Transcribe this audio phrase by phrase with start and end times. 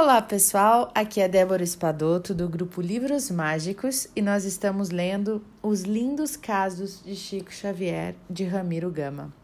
[0.00, 5.80] Olá pessoal, aqui é Débora Espadoto do grupo Livros Mágicos e nós estamos lendo Os
[5.80, 9.34] Lindos Casos de Chico Xavier de Ramiro Gama.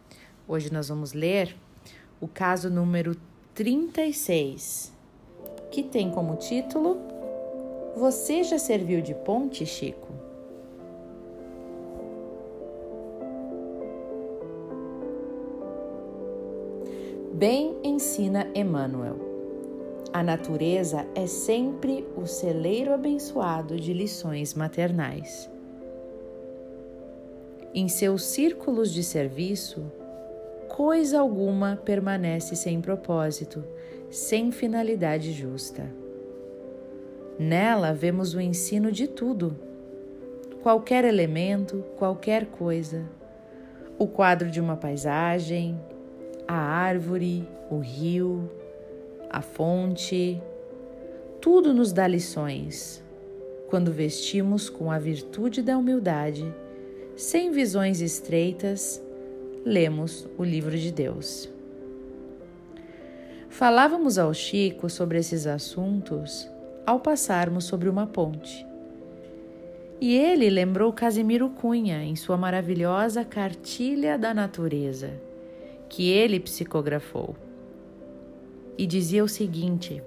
[0.47, 1.57] Hoje nós vamos ler
[2.21, 3.17] o caso número
[3.53, 4.93] 36,
[5.73, 6.99] que tem como título
[7.97, 10.13] Você já serviu de ponte, Chico?
[17.33, 19.34] Bem ensina Emmanuel.
[20.15, 25.51] A natureza é sempre o celeiro abençoado de lições maternais.
[27.75, 29.91] Em seus círculos de serviço,
[30.69, 33.65] coisa alguma permanece sem propósito,
[34.09, 35.93] sem finalidade justa.
[37.37, 39.59] Nela vemos o ensino de tudo,
[40.63, 43.05] qualquer elemento, qualquer coisa.
[43.99, 45.77] O quadro de uma paisagem,
[46.47, 48.49] a árvore, o rio,
[49.35, 50.41] a fonte,
[51.41, 53.03] tudo nos dá lições
[53.67, 56.55] quando vestimos com a virtude da humildade,
[57.17, 59.03] sem visões estreitas,
[59.65, 61.51] lemos o livro de Deus.
[63.49, 66.49] Falávamos ao Chico sobre esses assuntos
[66.87, 68.65] ao passarmos sobre uma ponte.
[70.01, 75.11] E ele lembrou Casimiro Cunha em sua maravilhosa Cartilha da Natureza,
[75.89, 77.35] que ele psicografou
[78.77, 80.03] e dizia o seguinte: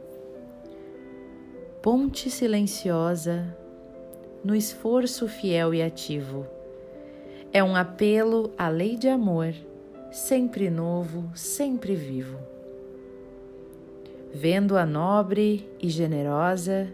[1.81, 3.55] Ponte silenciosa
[4.43, 6.45] no esforço fiel e ativo.
[7.51, 9.53] É um apelo à lei de amor,
[10.11, 12.37] sempre novo, sempre vivo.
[14.33, 16.93] Vendo a nobre e generosa,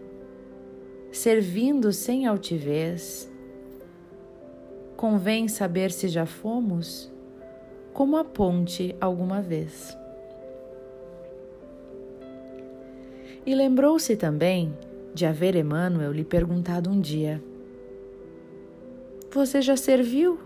[1.10, 3.30] servindo sem altivez,
[4.96, 7.12] convém saber se já fomos
[7.92, 9.96] como a ponte alguma vez.
[13.46, 14.74] E lembrou-se também
[15.12, 17.42] de haver Emmanuel lhe perguntado um dia:
[19.30, 20.38] Você já serviu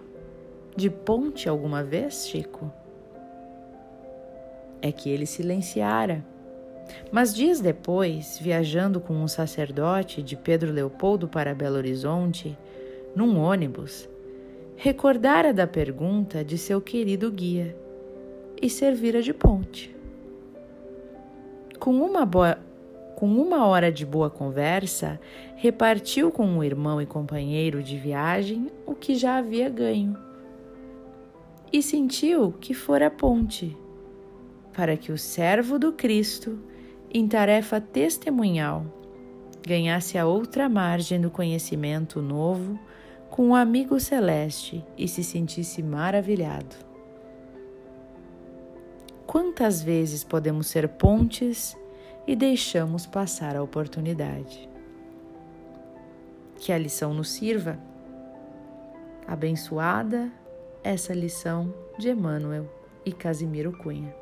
[0.77, 2.73] de ponte alguma vez, Chico?
[4.83, 6.25] É que ele silenciara.
[7.13, 12.57] Mas dias depois, viajando com um sacerdote de Pedro Leopoldo para Belo Horizonte,
[13.15, 14.09] num ônibus,
[14.75, 17.77] recordara da pergunta de seu querido guia
[18.61, 19.95] e servira de ponte.
[21.79, 22.59] Com uma boa
[23.19, 25.21] com uma hora de boa conversa,
[25.57, 30.17] repartiu com o irmão e companheiro de viagem o que já havia ganho.
[31.73, 33.77] E sentiu que fora ponte,
[34.73, 36.61] para que o servo do Cristo,
[37.13, 38.87] em tarefa testemunhal,
[39.67, 42.79] ganhasse a outra margem do conhecimento novo
[43.29, 46.77] com o amigo celeste e se sentisse maravilhado.
[49.27, 51.77] Quantas vezes podemos ser pontes
[52.29, 54.69] e deixamos passar a oportunidade.
[56.59, 57.79] Que a lição nos sirva.
[59.27, 60.31] Abençoada
[60.85, 62.71] essa lição de Emmanuel
[63.03, 64.15] e Casimiro Cunha.